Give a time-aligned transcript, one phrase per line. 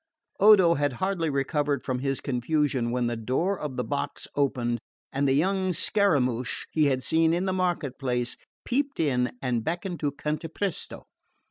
[0.39, 4.79] Odo had hardly recovered from his confusion when the door of the box opened
[5.13, 8.35] and the young Scaramouch he had seen in the market place
[8.65, 11.03] peeped in and beckoned to Cantapresto.